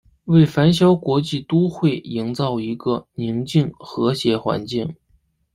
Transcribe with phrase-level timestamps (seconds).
[0.23, 4.95] 为繁嚣国际都会营造一个宁静和谐环境。